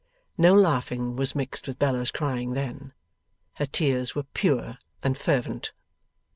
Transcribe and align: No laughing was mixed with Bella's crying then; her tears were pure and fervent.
No 0.35 0.55
laughing 0.55 1.15
was 1.15 1.35
mixed 1.35 1.67
with 1.67 1.77
Bella's 1.77 2.09
crying 2.09 2.53
then; 2.53 2.91
her 3.57 3.67
tears 3.67 4.15
were 4.15 4.23
pure 4.23 4.79
and 5.03 5.15
fervent. 5.15 5.73